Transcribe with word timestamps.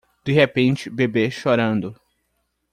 De 0.25 0.31
repente 0.33 0.89
bebê 0.89 1.29
chorando 1.29 1.95